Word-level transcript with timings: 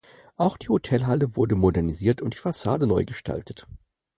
Auch 0.35 0.57
die 0.57 0.69
Hotelhalle 0.69 1.35
wurde 1.35 1.53
modernisiert 1.53 2.23
und 2.23 2.33
die 2.33 2.39
Fassade 2.39 2.87
neu 2.87 3.05
gestaltet. 3.05 3.67